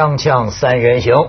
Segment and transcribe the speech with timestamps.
[0.00, 1.28] 锵锵三人行，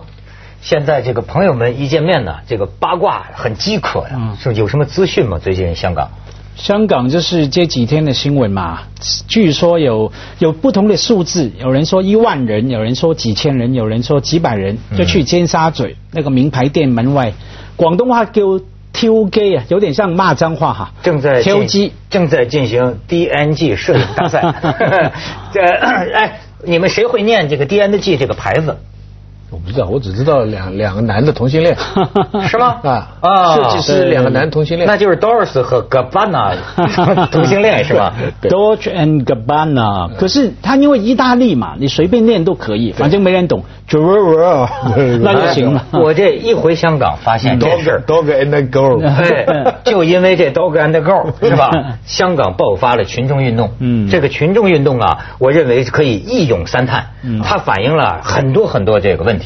[0.62, 5.40] 现在这个朋友们一见面呢，这个八卦很饥渴呀，是有什么资讯吗？
[5.40, 6.10] 最近香港，
[6.56, 8.84] 香港就是这几天的新闻嘛，
[9.28, 17.34] 据说有有不同的数字，有人说一万人，有人说几千人，有人说几百人，就去尖沙咀那个名牌店门外，
[17.76, 18.42] 广东话叫
[18.94, 20.94] 挑机啊，有点像骂脏话哈。
[21.04, 24.42] 正在挑机，正在进行 DNG 摄影大赛。
[25.52, 28.78] 这哎，你们谁会念这个 DNG 这个牌子？
[29.52, 31.76] 我不知道，我只知道两两个男的同性恋，
[32.48, 32.78] 是吗？
[32.84, 36.56] 啊啊，设计师两个男同性恋，那就是 Doris 和 Gabbana
[37.32, 43.62] 同性恋是吧？Dolce and Gabbana，可是他因为意大利嘛，你随便念都可以，反正没人懂，
[45.22, 45.86] 那就行了。
[45.92, 51.70] 我这一回香港，发现这事 Dog and Girl，对，就因为这 Dog and Girl 是吧？
[52.06, 57.08] 香港爆发了群众运动，嗯，这个群众运动啊，我认为可以一咏三叹，
[57.44, 59.41] 它反映了很多很多这个问题。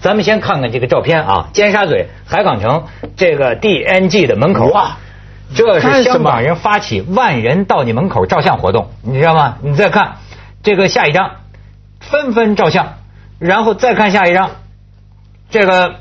[0.00, 2.84] 咱们先看看这个照片啊，尖沙咀海港城
[3.16, 4.98] 这个 DNG 的门口啊，
[5.54, 9.58] 这是香港人发起万人到你门口照相活动，你知道吗？
[9.62, 10.16] 你再看
[10.62, 11.36] 这个下一张，
[12.00, 12.94] 纷纷照相，
[13.38, 14.50] 然后再看下一张，
[15.50, 15.96] 这个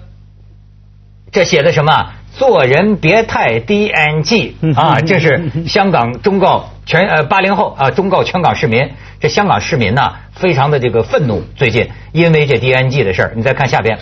[1.32, 2.12] 这写的什么？
[2.38, 5.00] 做人别太 DNG 啊！
[5.00, 8.92] 这是香港忠告全呃八零后啊，忠告全港市民。
[9.26, 11.42] 这香港市民呢，非常的这个愤怒。
[11.56, 13.98] 最近因为这 DNG 的事儿，你再看下边，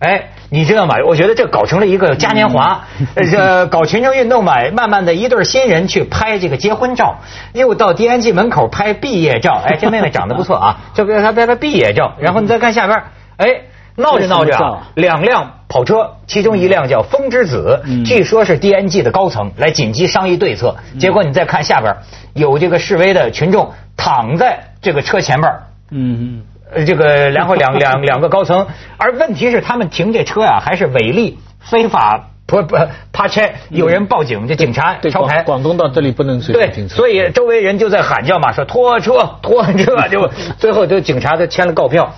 [0.00, 0.96] 哎，你知道吗？
[1.06, 7.20] 我觉得这搞成了一个嘉年华，这 搞群众运动吧，慢慢的一对新人去拍这个结婚照，
[7.54, 9.62] 又到 DNG 门口拍毕业照。
[9.64, 12.16] 哎，这妹妹长得不错啊，这不她拍拍毕业照。
[12.20, 13.02] 然后你再看下边，
[13.38, 13.62] 哎。
[13.96, 20.76] 闹着闹着啊，两辆跑车，其中一辆叫风之子，据说是 DNG 的高层来紧急商议对策。
[20.98, 21.96] 结果你再看下边，
[22.34, 25.52] 有这个示威的群众躺在这个车前边
[25.90, 26.42] 嗯
[26.74, 28.66] 嗯，这个然后两 两两个高层，
[28.98, 32.76] 而问题是他们停这车呀，还是违例非法不不
[33.12, 35.42] 趴车，有人报警，这警察抄牌。
[35.42, 36.94] 广东到这里不能随便停车。
[36.96, 40.28] 所以周围人就在喊叫嘛，说拖车拖车， 就
[40.58, 42.14] 最后就警察都签了告票。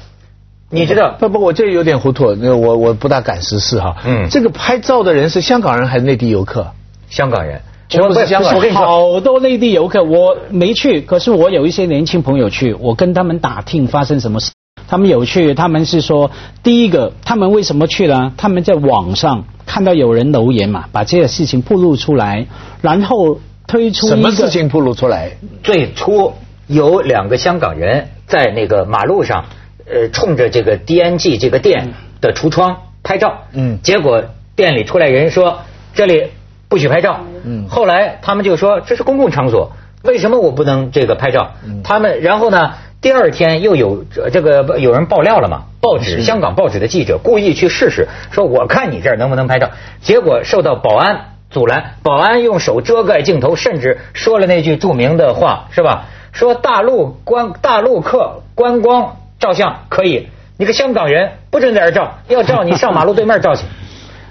[0.71, 3.97] 你知道不不，我这有点糊涂，那我我不大敢实事哈。
[4.05, 6.67] 嗯，这个拍照的人是香港人还是内地游客？
[7.09, 8.75] 香港人，全部是香港人。
[8.75, 14.53] 好多内地游客，我没去，可是我有一些年轻朋友去，我跟他们打听发生什么事。
[14.87, 16.31] 他们有去，他们是说，
[16.63, 18.33] 第一个，他们为什么去呢？
[18.37, 22.47] 他们在网上看到有人留言嘛，把这个事情暴露出来，
[22.83, 25.39] 然后推出什么事情暴露出来？
[25.63, 26.35] 最初
[26.67, 29.47] 有两个香港人在那个马路上。
[29.91, 35.61] 呃，冲着这个 DNG 这个店的橱窗拍照，嗯，结果店里出来人说
[35.95, 36.31] 这里
[36.69, 39.73] 不许拍照，嗯，后来他们就说这是公共场所，
[40.03, 41.53] 为什么我不能这个拍照？
[41.85, 49.71] 他们然后呢，第二天又有这个有人爆料了嘛，报纸香港报纸的记者故意去试试，说我看你这儿能不能拍照，
[50.03, 56.07] 结果受到保安阻拦，保安用手遮盖镜头，甚至说了那句著名的话，是吧？
[56.31, 59.17] 说大陆观大陆客观光。
[59.39, 63.65] 照相可以，你个香港人不准在这照，要照你上马路对面照去。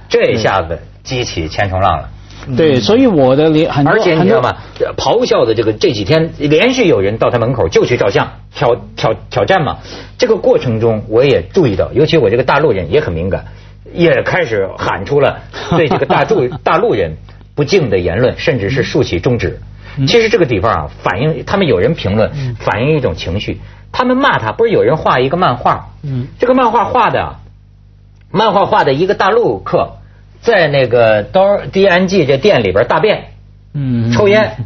[0.10, 2.10] 这一下子激起千重浪了。
[2.56, 4.56] 对，所以我的连而且你知道吗？
[4.96, 9.80] 咆哮的这个这几天连续有人到他门口就去照相，挑挑挑战嘛。
[10.18, 13.46] 这个过程中我也注意到，尤其我这个大陆人也很敏感，
[13.94, 15.40] 也开始喊出了
[15.72, 17.18] 对这个大陆 大陆人
[17.54, 19.60] 不敬的言论，甚至是竖起中指。
[20.08, 23.60] 其实这个地方啊，反映他们有人评论，反映一种情绪。
[23.92, 25.90] 他们骂他，不是有人画一个漫画？
[26.04, 27.36] 嗯，这个漫画画的，
[28.32, 29.98] 漫画画的一个大陆客
[30.42, 33.32] 在那个 DNG 这店里边大便，
[33.74, 34.58] 嗯，抽烟，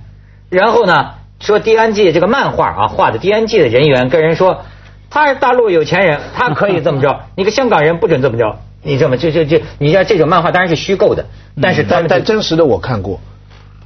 [0.50, 4.64] 然后呢说 DNG 这个漫画啊画的 DNG 的人员跟人说，
[5.10, 11.26] 他是大陆有钱人，他可以这么着， 你个香港人不准这么着，你这么就就就，你像这种漫画当然是虚构的，
[11.62, 13.20] 但是但但真实的我看过。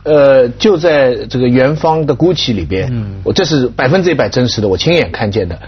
[0.05, 5.59] 呃，就在这个元芳的 GUCCI 里边，嗯，我这是百分之一百真实的，我亲眼看见的。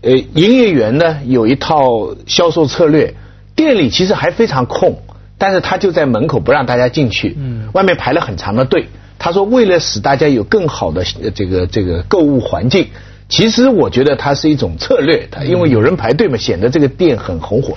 [0.00, 3.14] 呃，营业员呢有一套销售策略，
[3.54, 4.98] 店里其实还非常空，
[5.36, 8.86] 但是他就在门口不让大家进去，嗯，外面排了很长的队。
[9.18, 11.04] 他说为了使大家有更好的
[11.34, 12.88] 这个这个购物环境，
[13.28, 17.74] 其实我觉得它是一种策略，他因为有人排队嘛，显得这个店很红火。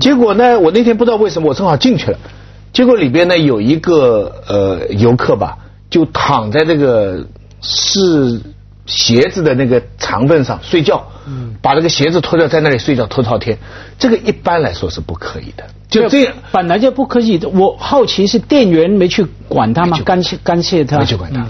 [0.00, 2.18] 结果呢，我那天不知道为什么我正好进去了。
[2.76, 5.56] 结果里边呢有一个呃游客吧，
[5.88, 7.26] 就躺在这个
[7.62, 8.42] 试
[8.84, 13.56] 鞋子的那个长凳上睡觉，嗯，把这个鞋子脱掉在那里睡觉脱到天，
[13.98, 16.34] 这个一般来说是不可以的，就这样。
[16.52, 17.48] 本来就不可以的。
[17.48, 19.98] 我好奇是店员没去管他吗？
[20.04, 20.98] 干涉干涉他？
[20.98, 21.46] 没去管他，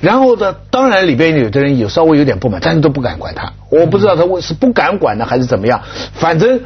[0.00, 3.52] 然后呢，当然里边有的人有稍微有点不满，但是都不敢管他。
[3.68, 5.80] 我不知道他是不敢管呢，还是怎么样。
[6.12, 6.60] 反正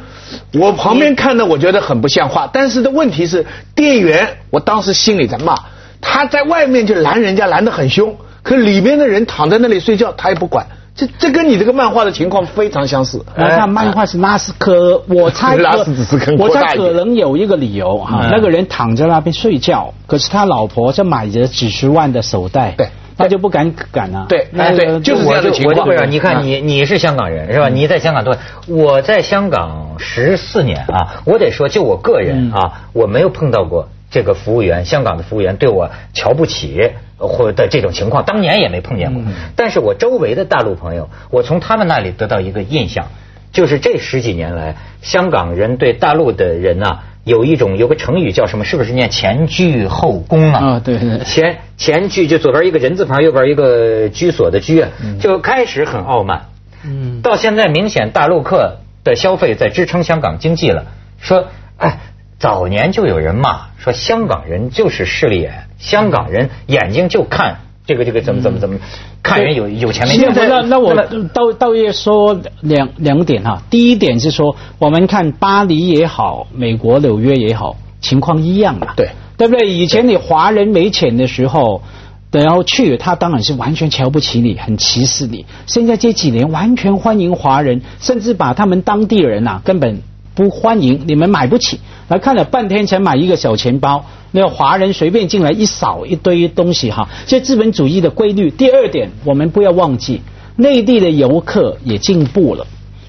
[0.53, 2.47] 我旁边看的，我觉得很不像话。
[2.53, 5.55] 但是的问题是，店员，我当时心里在骂，
[5.99, 10.67] 他在外面就拦人家，拦得很凶，可里边的人躺在那里睡觉，他也不管。
[10.95, 13.19] 这这跟你这个漫画的情况非常相似。
[13.35, 22.75] 我看漫画是拉斯科，我猜拉斯 只是跟我猜可能有一个理由哈，那个人躺在那边睡觉，可是他老婆在买着几十万的手袋。
[22.77, 22.89] 对。
[23.17, 24.25] 他就不敢敢啊！
[24.27, 25.87] 对，哎对，就是这样的情况。
[25.87, 27.69] 我就你看你你是香港人是吧？
[27.69, 28.37] 你在香港多，
[28.67, 39.23] 我在香港十四年啊，我得说，就我个人啊，我没有碰到过这个服务员，香港的服务员对我瞧不起或的这种情况，当年也没碰见过。
[39.55, 43.07] 但是我周围的大陆朋友，我从他们那里得到一个印象，
[43.53, 46.99] 就是这十几年来，香港人对大陆的人呢。
[47.25, 48.65] 有一种有个成语叫什么？
[48.65, 50.59] 是不是念前居后恭啊？
[50.59, 51.19] 啊，对对。
[51.19, 54.89] 前前居就左边一个人字旁，右边一个居所的居啊，
[55.21, 56.47] 就开始很傲慢。
[56.83, 57.21] 嗯。
[57.21, 60.87] 到现在明显大陆客的消费在支撑香港经济了。
[61.21, 61.47] 说，
[61.77, 61.99] 哎，
[62.39, 68.77] 早年就有人骂说香港人就是势利眼，香港人眼睛就看这个这个怎么怎么怎么。
[69.21, 70.31] 看人有有钱没钱。
[70.35, 70.95] 那那我
[71.33, 73.61] 倒倒也说两两点哈。
[73.69, 78.93] 第一点是说，我们看巴黎也好，美国纽约也好，情况一样嘛。
[78.95, 79.69] 对，对不对？
[79.69, 81.81] 以前你华人没钱的时候，
[82.31, 85.45] 然后去，他当然是完全瞧不起你，很歧视你。
[85.67, 90.01] 现在这几年完全欢迎华人，甚至把他们当地人呐根本
[90.35, 91.79] 不欢迎，你们买不起。
[92.07, 94.05] 来看了半天才买一个小钱包。
[94.31, 98.49] 那华人随便进来一扫一堆东西哈，这资本主义的规律。
[98.49, 100.21] 第二点，我们不要忘记，
[100.55, 102.65] 内地的游客也进步了。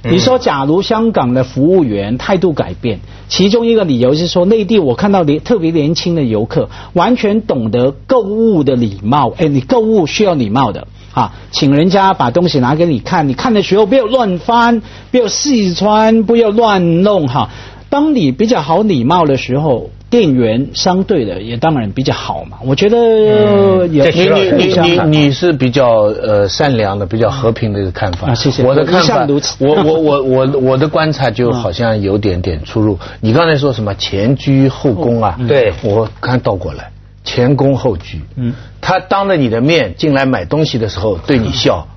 [0.06, 9.32] 你说，假如香港的服务员态度改变，其中一个理由是说，内地我看到年特别年轻的游客，完全懂得购物的礼貌。
[9.38, 17.48] 哎，你购物需要礼貌的啊，请人家把东西拿给你看，你看的时候不要乱翻，不要试穿，不要乱弄哈。
[17.88, 19.90] 当你比较好礼貌的时候。
[20.10, 28.32] 店员相对的也当然比较好嘛，我觉得也你你你你你是比较呃善良的、比较和平的一个看法。
[28.32, 28.62] 谢谢。
[28.62, 29.26] 我的看法，
[29.58, 32.96] 我我我我 我的观察就好像有点点出入。
[33.20, 35.36] 你刚才说什么前居后宫啊？
[35.48, 36.92] 对，我看倒过来，
[37.24, 38.20] 前宫后居。
[38.36, 38.52] 嗯，
[38.84, 41.88] 他当着你的面进来买东西的时候对你笑，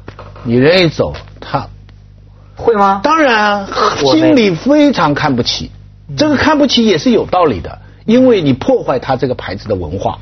[0.45, 1.67] 你人一走他
[2.55, 3.01] 会吗？
[3.03, 5.69] 当然啊，心里非常看不起。
[6.15, 7.79] 这个看不起也是有道理的。
[8.05, 10.19] 因为你破坏他这个牌子的文化，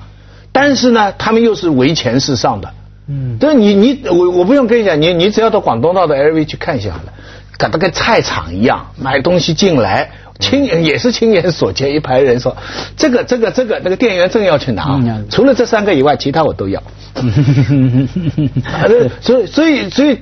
[0.51, 2.73] 但是呢，他们又是唯钱是上的。
[3.07, 7.13] 嗯，这你你我我不用跟你讲，你你只要到广东道的 LV 去看一下好了，
[7.59, 10.09] 搞得跟菜场一样，买东西进来，
[10.39, 12.55] 亲眼也是亲眼所见，一排人说
[12.97, 14.99] 这个这个这个那个店员正要去拿，
[15.29, 16.81] 除了这三个以外，其他我都要。
[19.21, 20.19] 所以所以所以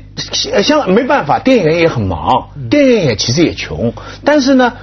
[0.62, 3.94] 像没办法，店员也很忙，店员也其实也穷，
[4.24, 4.74] 但是呢。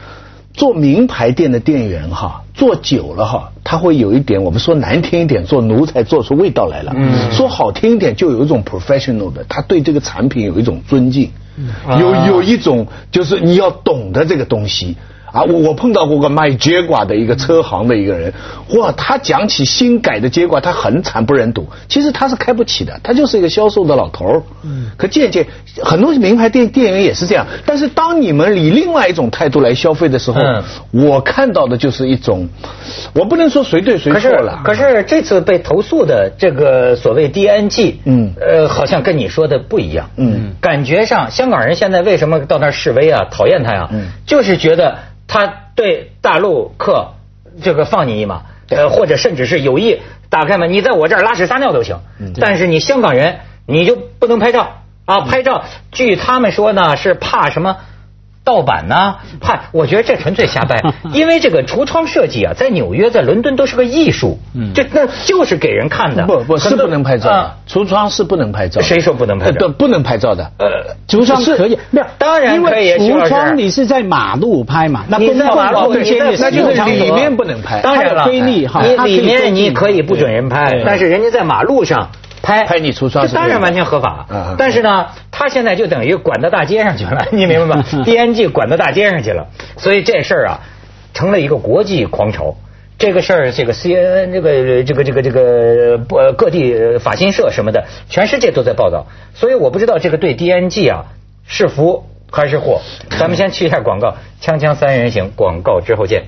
[0.53, 6.93] 做名牌店的店员哈，做久了哈，他会有一点，我们说难听一点，做奴才做出味道来了。
[6.97, 11.31] 嗯，说好听一点，就有一种 professional 的，他对这个产品有一种尊敬，
[12.01, 14.97] 有有一种就是你要懂得这个东西。
[15.33, 18.33] 啊，我我碰到过个卖结 quả 的一个车行的一个人，
[18.75, 21.69] 哇，他讲起新改的结 quả，他很惨不忍睹。
[21.89, 24.43] 其实他是开不起的，他就是一个销售的老头儿。
[24.65, 25.47] 嗯，可渐渐
[25.83, 27.47] 很多名牌店店员也是这样。
[27.65, 30.41] 但是当你们以另外一种态度来消费的时候，
[30.91, 32.49] 我看到的就是一种，
[33.15, 34.61] 我不能说谁对谁错了。
[34.65, 40.11] 可是这次被投诉的这个所谓 DNG，嗯，呃，好像跟你说的不一样。
[40.17, 43.89] 嗯，感觉上香港人现在为什么到那儿示威啊，讨厌他呀？
[43.93, 44.99] 嗯，就是觉得。
[45.31, 47.15] 他对大陆客
[47.63, 52.01] 这个放你一马，呃，或者甚至是有意打开门，你在我这儿拉屎撒尿都行，
[52.41, 54.77] 但是你香港人你就不能拍照。
[55.07, 55.23] 啊！
[55.23, 57.79] 拍照，据他们说呢，是怕什么？
[58.43, 59.17] 盗版呢？
[59.41, 60.81] 嗨，我觉得这纯粹瞎掰，
[61.13, 64.39] 因为这个橱窗设计啊，在纽约、在伦敦都是个艺术，
[64.75, 66.25] 这那就是给人看的。
[66.27, 68.81] 不不是不能拍照，橱窗是不能拍照。
[68.81, 69.69] 谁说不能拍照？
[69.69, 70.51] 不能拍照的。
[70.59, 72.93] 呃，橱窗可以，没有，当然可以。
[72.95, 75.05] 橱窗你是在马路拍嘛？
[75.09, 77.81] 那你在马路间，那就是里面不能拍。
[77.83, 82.11] 当然了，你里面你可以不准人拍，但是人家在马路上。
[82.43, 84.25] 拍拍你橱窗，这当然完全合法。
[84.57, 85.09] 但是呢，
[85.41, 87.83] 他现在就等于管到大街上去了，你明白吗？
[88.05, 90.61] DNG 管到大街上去了，所以这事儿啊，
[91.15, 92.55] 成了一个国际狂潮。
[92.99, 99.07] 这个事儿，这个 CNN 这个这个这个这个不各地法新社什么的，全世界都在报道。
[99.33, 101.07] 所以我不知道这个对 DNG 啊
[101.47, 102.83] 是福还是祸。
[103.19, 106.25] 咱们先去一下广告，锵锵三人行，广告之后见。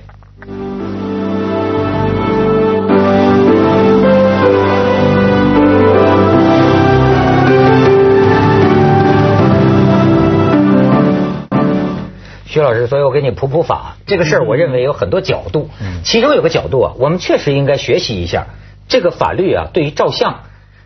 [12.61, 13.97] 老师，所以我给你普普法。
[14.05, 15.69] 这个事儿，我认为有很多角度，
[16.03, 18.47] 其中有个角度啊，我们确实应该学习一下
[18.87, 19.67] 这个法律啊。
[19.73, 20.41] 对于照相，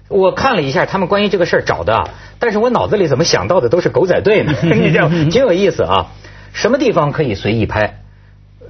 [0.08, 2.10] 我看了一下他们关于这个事儿找的，
[2.40, 4.54] 但是我脑子里怎么想到的都是狗仔队呢？
[4.64, 6.08] 你知道， 挺有意思啊。
[6.54, 8.00] 什么地方可以随意拍？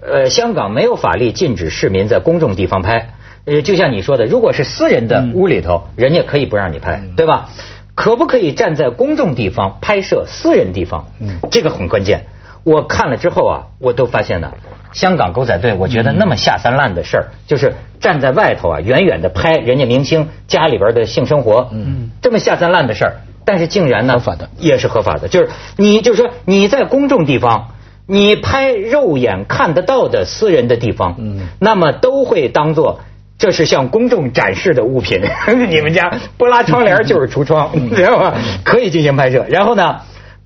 [0.01, 3.13] 呃，香港没有法律禁止市民在公众地方拍。
[3.46, 7.50] 呃，就像你说的，如果是私人的屋里头，人家可以不让你拍，对吧？
[7.96, 11.08] 可不可以站在公众地方拍摄私人地方？
[11.20, 12.25] 嗯，这个很关键。
[12.68, 14.52] 我看了之后啊，我都发现呢，
[14.92, 23.14] 香港狗仔队，我觉得那么下三滥的事儿，就是站在外头啊，远远的拍人家明星家里边的性生活，嗯，这么下三滥的事儿，
[23.46, 27.70] 但是竟然呢，合法的也是合法的，就是你就是说你在公众地方。
[28.10, 33.02] 你拍肉眼看得到的私人的地方，嗯，那么都会当做
[33.38, 35.22] 这是向公众展示的物品。
[35.70, 38.34] 你们家不拉窗帘就是橱窗，知道吗？
[38.64, 39.46] 可以进行拍摄。
[39.50, 39.98] 然后呢，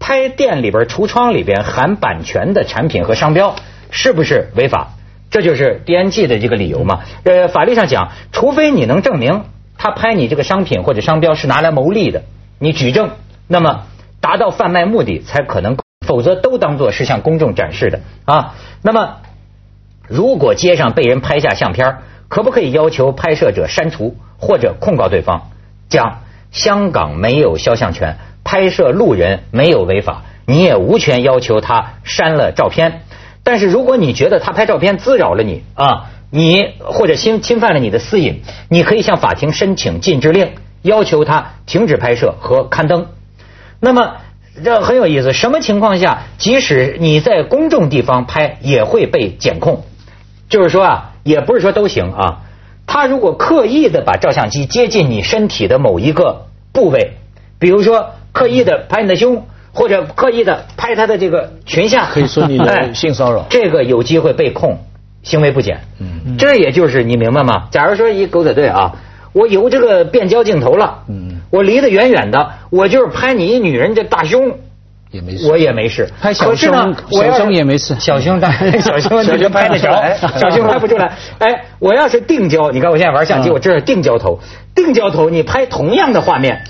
[0.02, 3.56] 拍店里边橱窗里边含版权的产品和商标，
[3.92, 4.90] 是不是违法？
[5.30, 7.04] 这就是 D N G 的这个理由嘛。
[7.24, 9.46] 呃，法律上讲，除非你能证明
[9.78, 12.24] 他拍你这个商品或者商标是拿来牟利的，
[12.60, 13.12] 你举证，
[13.48, 13.86] 那么
[14.20, 15.78] 达到贩卖目的才可能。
[16.06, 18.56] 否则都当做是向公众展示的啊。
[18.82, 19.18] 那么，
[20.08, 25.52] 如果街上被人拍下相片，可不可以要求拍摄者删除或者控告对方？
[25.90, 33.02] 讲香港没有肖像权，拍摄路人没有违法，你也无权要求他删了照片。
[33.44, 43.08] 但是如果你觉得他拍照片滋扰了你啊，你或者侵侵犯了你的私隐，你可以向法庭申请禁止令，要求他停止拍摄和刊登。
[43.80, 44.18] 那么。
[44.66, 49.86] 这很有意思，什么情况下，即使你在公众地方拍，也会被检控？
[50.50, 52.42] 就是说啊，也不是说都行啊。
[52.86, 57.14] 他如果刻意的把照相机接近你身体的某一个部位，
[57.60, 64.80] 比如说刻意的拍你的胸，或者刻意的拍他的这个裙下，可以说你的性骚扰，这个有机会被控
[65.24, 65.82] 行为不检。
[66.00, 67.68] 嗯，这也就是你明白吗？
[67.72, 68.94] 假如说一狗仔队啊。
[69.34, 74.58] 我有这个变焦镜头了，嗯，我离得远远的，我就是拍你一女人这大胸，
[75.10, 76.10] 也没事，我也没事。
[76.20, 78.52] 拍小胸，小胸也没事，小胸但
[78.84, 80.04] 小胸小胸拍得着，
[80.38, 81.14] 小胸拍不出来。
[81.40, 84.42] 哎，我要是定焦，你看我现在玩相机，我这是定焦头，
[84.76, 86.66] 定焦头你拍同样的画面，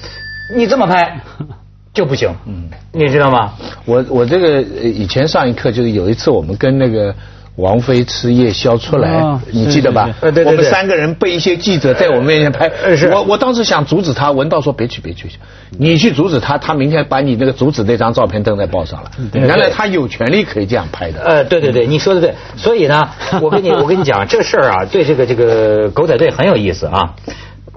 [0.55, 1.21] 你这么拍
[1.93, 3.53] 就不行，嗯，你知道吗？
[3.85, 7.13] 我我这个以前上一课就是有一次我们跟那个。
[7.57, 10.09] 王菲吃夜宵出来，你记得吧？
[10.21, 12.71] 对对对，我们三个人被一些记者在我们面前拍。
[13.11, 15.29] 我我当时想阻止他，文道说别去别去，
[15.77, 19.11] 你去阻止他，他明天把你那个阻止那张照片登在报上了。
[19.33, 21.21] 原来他有权利可以这样拍的。
[21.21, 22.33] 呃，对对对，你说的对。
[22.55, 23.09] 所以呢，
[23.43, 27.15] 我跟你我跟你讲，这事儿啊，对这个这个狗仔队很有意思啊，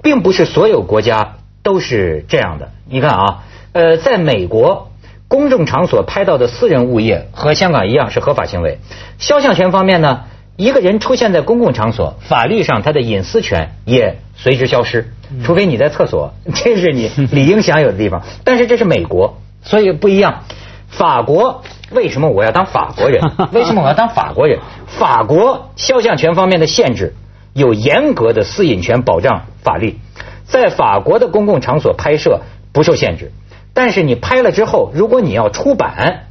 [0.01, 1.33] 并不是所有国家
[1.65, 2.69] 都是这样的。
[2.87, 3.43] 你看啊，
[3.73, 4.87] 呃，在美国。
[5.27, 8.77] 公众场所拍到的私人物业和香港一样是合法行为。
[9.17, 15.09] 肖像权方面呢，一个人出现在公共场所，法律上他的隐私权也随之消失，
[15.43, 18.21] 除非你在厕所， 这是你理应享有的地方。
[18.45, 20.43] 但是这是美国，所以不一样。
[20.89, 23.23] 法国为什么我要当法国人？
[23.51, 24.59] 为什么我要当法国人？
[24.85, 27.15] 法国肖像权方面的限制
[27.51, 29.97] 有严格的私隐权保障法律，
[30.45, 33.31] 在法国的公共场所拍摄不受限制。
[33.73, 36.27] 但是你拍了之后，如果你要出版，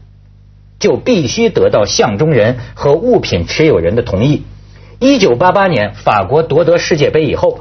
[0.79, 4.45] 就必须得到相中人和物品持有人的同意。
[4.99, 7.61] 一九八八年，法国夺得世界杯以后，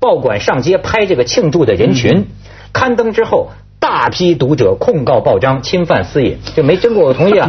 [0.00, 2.26] 报馆上街拍这个庆祝的人群，
[2.72, 7.48] 刊登之后，大批读者控告报章侵犯私隐，就没经过我同意啊。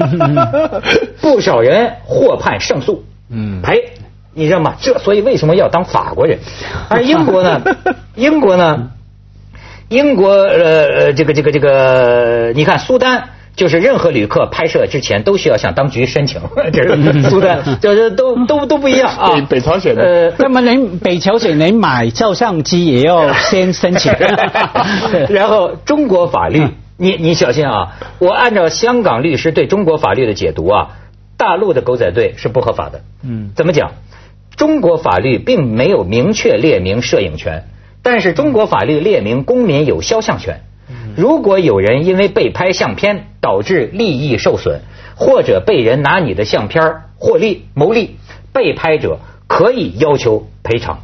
[1.19, 3.93] 不少人获判胜诉，嗯，赔，
[4.33, 4.75] 你知道吗？
[4.79, 6.39] 这所以为什么要当法国人？
[6.89, 7.61] 而英国呢？
[8.15, 8.91] 英国呢？
[9.89, 16.39] 英国呃这个这个这个，你看苏丹就是任何旅客拍摄之前都需要向当局申请，
[16.71, 19.31] 这是苏丹， 就是都都都不一样啊。
[19.49, 24.13] 北朝鲜的，呃，那么您北朝鲜您买照相机也要先申请，
[25.27, 27.97] 然后中国法律，你你小心啊！
[28.19, 30.91] 我按照香港律师对中国法律的解读啊，
[31.35, 33.01] 大陆的狗仔队是不合法的。
[33.25, 33.91] 嗯，怎么讲？
[34.55, 37.65] 中国法律并没有明确列明摄影权。
[38.03, 40.61] 但是中国法律列明公民有肖像权，
[41.15, 44.79] 如果有人因为被拍相片导致利益受损，
[45.15, 48.15] 或者被人拿你的相片获利牟利，
[48.51, 51.01] 被拍者可以要求赔偿。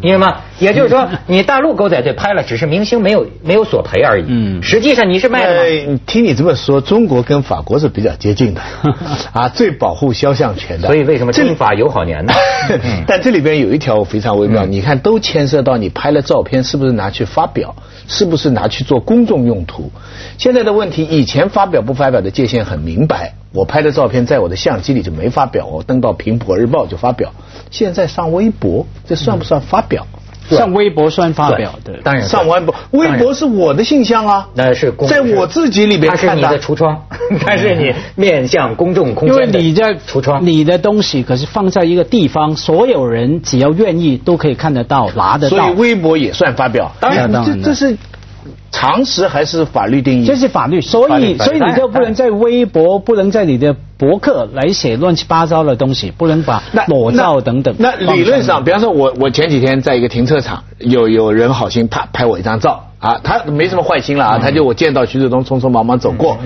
[0.00, 0.36] 明白吗？
[0.58, 4.24] 也就是说， 你大陆狗仔队拍了，只是明星没有没有索赔而已。
[4.28, 5.98] 嗯，实际上你是卖的。
[6.06, 8.60] 听你这么说，中国跟法国是比较接近的，
[9.32, 10.88] 啊，最保护肖像权的。
[10.88, 12.32] 所以为什么中法友好年呢？
[13.06, 17.74] 但这里边有一条非常微妙，你看都牵涉到你拍了照片是不是拿去发表，
[18.06, 19.90] 是不是拿去做公众用途？
[20.38, 23.34] 现在的问题，以前发表不发表的界限很明白。
[23.52, 27.32] 我拍的照片在我的相机里就没发表，我登到苹果日报就发表。
[27.70, 30.06] 现在上微博，这算不算发表？
[30.50, 36.42] 上微博算发表的，当然上微博，微博是我的信箱啊，那是公在我自己里边看的。
[36.42, 37.02] 它是你的橱窗，
[37.44, 39.60] 它是你面向公众空间的
[40.06, 40.46] 橱窗。
[40.46, 45.56] 你的东西可是放在一个地方，所有人只要愿意都可以看得到、拿得到。
[45.56, 46.92] 所以微博也算发表。
[46.98, 47.96] 当然，这这是。
[48.70, 50.26] 常识还是法律定义？
[50.26, 57.74] 这是法律，所以所以你就不能在微博，不能在你的博客来写乱七八糟的东西，不能把裸照等等。
[57.78, 66.38] 那理论上，比方说，我我前几天在一个停车场，有有人好心拍拍我一张照啊，他没什么坏心了啊，他就我见到徐志东匆匆忙忙走过，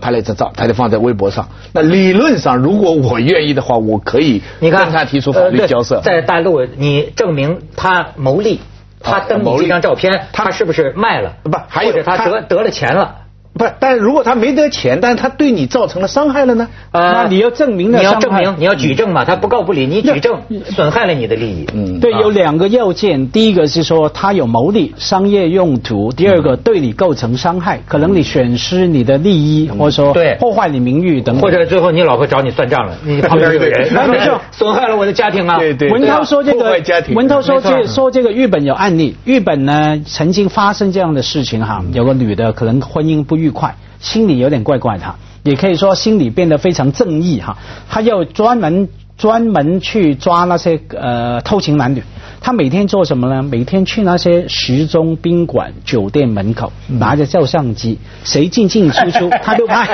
[0.00, 1.48] 拍了一张照，他就放在微博上。
[1.72, 6.00] 那理论上，如果我愿意的话，我可以跟他提出法律交涉。
[6.00, 8.60] 在大陆，你证明他牟利。
[9.02, 11.32] 他登你这张照片，他是不是卖了？
[11.42, 13.21] 不，还有他得得了钱了。
[13.54, 16.68] 不是，但是如果他没得钱，但是他对你造成了伤害了呢？
[16.90, 19.24] 呃，那，你要证明你要证明，你要举证嘛？
[19.24, 20.40] 他不告不理，你举证
[20.70, 21.66] 损害了你的利益。
[21.74, 35.58] 嗯，对，有两个要件，第一个是说他有牟利商业用途，第二个对你构成伤害，可能你损失你的利益，或者说对破坏你名誉等等，或者最后你老婆找你算账了，你旁边有人，没错，损害了我的家庭啊。
[35.58, 35.90] 对对。
[35.90, 36.80] 文涛说这个，
[37.14, 43.74] 文涛说这说这个日本有案例，日本呢曾经发生这样的事情哈，有个女的可能婚姻不愉快。
[44.00, 47.56] 心里有点怪怪的，也可以说心里变得非常正义哈。
[47.88, 52.02] 他又专门专门去抓那些呃偷情男女。
[52.42, 53.40] 他每天做什么呢？
[53.40, 59.86] 每天去那些时钟宾馆、酒店门口，拿着照相机，谁进进出出 他都拍。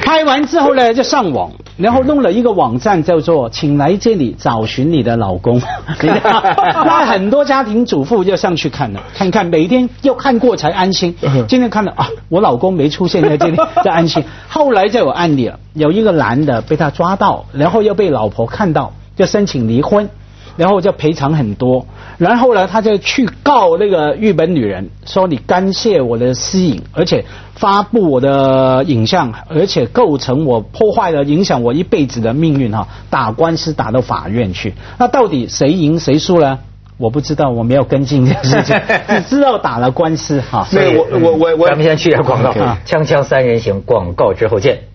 [0.00, 5.60] 拍完之后呢，就上网，然后弄了一个网站叫做“请来这里找寻你的老公”。
[6.00, 11.12] 那很多家庭主妇就上去看了，看看每天要看过才安心。
[11.48, 14.22] 今天看了啊，我老公没出现在这里， 就安心。
[14.48, 20.08] 后来就有案例了，有一个男的被他抓到，然后又被老婆看到，就申请离婚。
[20.56, 21.86] 然后就赔偿很多，
[22.18, 34.74] 然后呢，他就去告那个日本女人，说你干涉我的私隐，而且发布我的影像，而且构成我破坏了影响我一辈子的命运哈，打官司打到法院去。
[34.98, 36.58] 那到底谁赢谁输呢？
[36.98, 38.78] 我不知道，我没有跟进这个事情，
[39.28, 40.64] 只知道打了官司哈。
[40.64, 44.91] 所以我我我我，咱们先去一下广告，锵锵三人行广告之后见。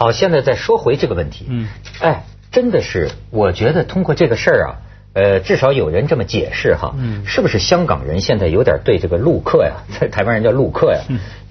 [0.00, 1.44] 好，现在再说回这个问题。
[1.46, 1.68] 嗯，
[2.00, 4.68] 哎，真的是，我觉得通过这个事儿啊，
[5.12, 6.94] 呃，至少有人这么解释哈。
[6.96, 11.00] 嗯，是不是香港人现在有点对这个陆客呀， 在台湾人叫陆客呀，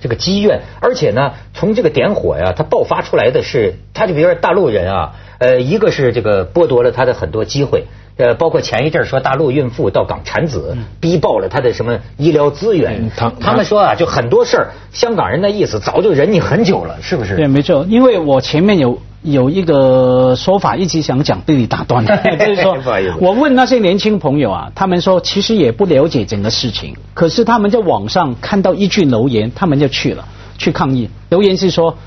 [0.02, 0.62] 这个积怨？
[0.82, 7.86] 而且呢，从这个点火呀，它爆发出来的是，他就比如说大陆人啊，呃，一个是这个剥夺了他的很多机会。
[8.19, 13.10] 呃，包括前一阵说大陆孕妇到港产子，逼爆了他的什么医疗资源。
[13.15, 17.38] 他他们说啊，就很多事儿，香港人的意思早就忍你很久了，是不是？
[17.38, 17.86] 对，没错。
[17.88, 22.17] 因为我前面有有一个说法，一直想讲，被你打断了。
[22.45, 22.77] 就是说，
[23.21, 30.25] 我问那些年轻朋友啊，他们说其实也不了解整个事情，可是他们在网上看到一句留言，他们就去了
[30.58, 31.10] 去抗议。
[31.29, 31.97] 留言是说，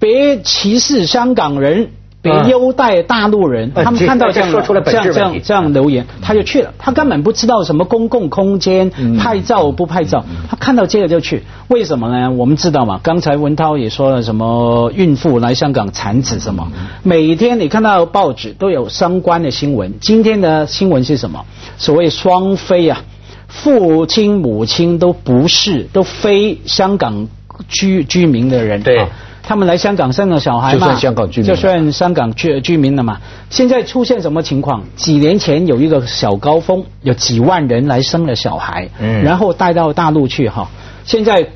[0.00, 1.90] 别歧视香港人。
[2.22, 6.72] 别优待大陆人，他们看到这样这样这样这样留言，他就去了。
[6.78, 11.42] 他根本不知道什么公共空间拍照不拍照，他看到这个就去。
[11.66, 12.30] 为什么呢？
[12.30, 16.70] 我们知道嘛，刚才文涛也说了，什么孕妇来香港产子什么，
[17.02, 19.94] 每天你看到报纸都有相关的新闻。
[20.00, 21.44] 今天的新闻是什么？
[21.76, 23.02] 所谓双飞啊，
[23.48, 27.26] 父亲母亲都不是，都非香港
[27.68, 28.80] 居居民的人。
[28.84, 29.08] 对。
[29.52, 33.20] 他们来香港生了小孩嘛，就算香港居民，就算香港居居民了嘛。
[33.50, 34.82] 现在出现什么情况？
[34.96, 40.70] 几年前有一个小高峰，有几万人来生了小孩，嗯，然后带到大陆去哈。
[41.04, 41.48] 现在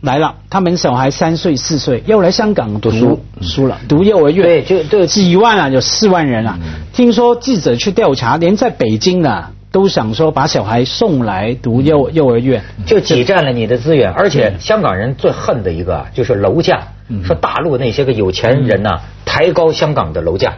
[0.00, 6.56] 来了，他们小孩三岁四岁，要来香港读书，书了，读幼儿园，对，就对几万啊，有四万人啊。
[6.92, 9.50] 听说记者去调查，连在北京的。
[9.72, 14.10] 都想说把小孩送来读幼幼儿园，就挤占了你的资源。
[14.12, 16.80] 而且香港人最恨的一个就是楼价，
[17.24, 20.54] 说大陆那些个有钱人呐抬高香港的楼价，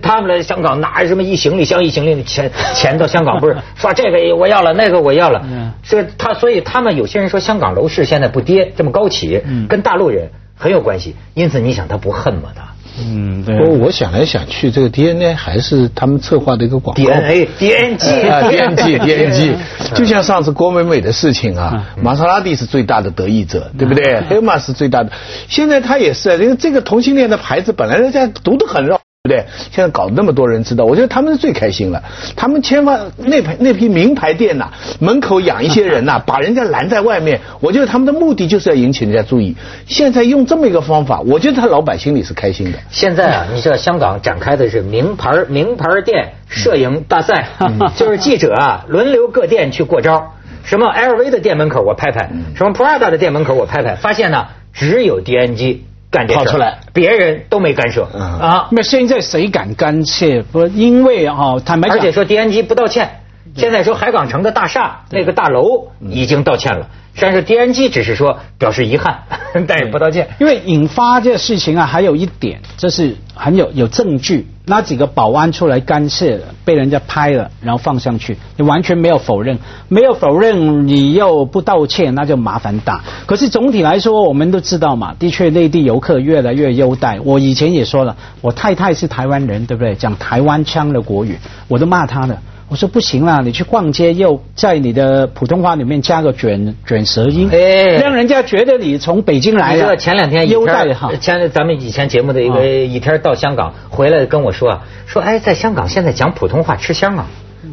[0.00, 3.56] 他们来香港拿什么一行李箱一行李的钱钱到香港不是？
[3.74, 5.40] 说这个我要了那个我要了，
[5.82, 11.16] 是他所以他们有些人说香港楼市现在不跌这么高起，跟大陆人很有关系。
[11.34, 12.73] 因此你想他不恨吗他？
[12.98, 13.58] 嗯，对。
[13.78, 17.02] 我想来想去，这个 DNA 还是他们策划的一个广告。
[17.02, 19.54] DNA，DNG 啊，DNG，DNG，
[19.94, 24.20] 就像上次郭美美的事情啊，玛莎拉蒂是最大的得益者，对不对？
[24.28, 25.10] 黑马是最大的，
[25.48, 29.00] 现在他也是，因为这个同性恋的牌子本来人家读得很绕。
[29.26, 29.46] 对不对？
[29.72, 32.02] 现在搞那么多人知道，我觉得他们是最开心了。
[32.36, 34.68] 他们千万那排那批名牌店呐，
[35.00, 37.40] 门口养一些人呐， 把人家拦在外面。
[37.60, 39.56] 我觉得他们的目的就是要引起人家注意。
[39.86, 42.78] 现在用这么一个方法，我觉得他老百姓里是开心的。
[42.90, 47.46] 现在啊，你知道香港展开的是名牌名牌店摄影大赛，
[47.96, 50.32] 就是记者啊轮流各店去过招。
[50.64, 55.78] 什么 LV 的店门口我拍拍，什么 Prada 的店门口我拍拍，发现呢只有 DNG。
[56.14, 58.68] 干这出来，别人都没干涉啊。
[58.70, 60.42] 那现在谁敢干涉？
[60.44, 63.10] 不，因为啊，坦白讲，而且说 DNG 不道歉。
[63.56, 66.88] 现在说海港城的大厦那个大楼已经道歉了，
[67.20, 69.22] 但是 DNG 只是说表示遗憾，
[69.68, 70.28] 但也不道歉。
[70.40, 74.46] 因为引发这事情啊，还有一点，这是很有有证据。
[74.66, 83.02] 那几个保安出来干涉，被人家拍了，然后放上去，你完全没有否认，没有否认，你又不道歉，那就麻烦大。
[83.26, 87.20] 可是总体来说，我们都知道嘛，的确内地游客越来越优待。
[87.22, 89.94] 我以前也说了，我太太是台湾人，对不对？
[89.94, 92.38] 讲台湾腔的国语，我都骂她了。
[92.74, 99.96] 我说不行啦，你去逛街又在你的普通话里面加个卷卷舌音，哎，让人家觉得你从北京来的。
[99.96, 107.28] 前两天优待哈，前咱们以前节目的一个一天到香港回来跟我说说，哎，在香港现在讲普通话吃香啊，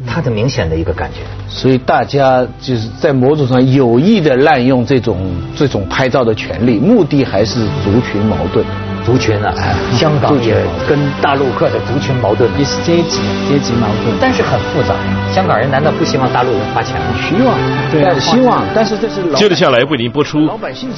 [0.06, 1.20] 他的明显的一个感觉。
[1.48, 8.64] 所以大家就是在某种上有意的滥用这种这种拍照的权利，目的还是族群矛盾。
[9.04, 9.52] 族群啊，
[9.92, 10.54] 香港也
[10.88, 14.94] 跟大陆客的族群矛盾，也是阶级阶级矛盾，但是很复杂。
[15.34, 17.06] 香港人难道不希望大陆人花钱吗？
[17.28, 17.58] 希望，
[17.90, 18.64] 对，希望。
[18.72, 20.38] 但是这是接着下来为您播出《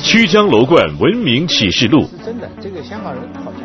[0.03, 2.03] 曲江楼观文明启示录》。
[2.03, 3.64] 是真的，这个香港人好像。